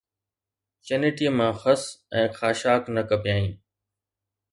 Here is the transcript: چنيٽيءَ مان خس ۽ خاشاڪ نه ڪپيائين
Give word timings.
چنيٽيءَ 0.87 1.35
مان 1.39 1.53
خس 1.59 1.83
۽ 2.21 2.23
خاشاڪ 2.39 2.83
نه 2.95 3.01
ڪپيائين 3.13 3.53